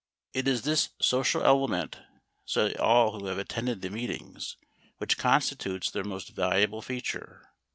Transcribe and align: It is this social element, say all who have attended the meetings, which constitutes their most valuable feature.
It 0.33 0.47
is 0.47 0.63
this 0.63 0.89
social 0.99 1.43
element, 1.43 1.99
say 2.43 2.73
all 2.73 3.19
who 3.19 3.27
have 3.27 3.37
attended 3.37 3.83
the 3.83 3.91
meetings, 3.91 4.57
which 4.97 5.15
constitutes 5.15 5.91
their 5.91 6.03
most 6.03 6.29
valuable 6.29 6.81
feature. 6.81 7.51